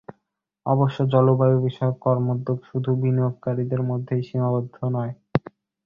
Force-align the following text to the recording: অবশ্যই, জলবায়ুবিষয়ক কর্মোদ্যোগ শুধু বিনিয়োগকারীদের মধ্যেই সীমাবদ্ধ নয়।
অবশ্যই, 0.65 1.07
জলবায়ুবিষয়ক 1.13 1.95
কর্মোদ্যোগ 1.99 2.57
শুধু 2.65 2.89
বিনিয়োগকারীদের 3.01 3.81
মধ্যেই 3.89 4.21
সীমাবদ্ধ 4.23 4.75
নয়। 4.95 5.13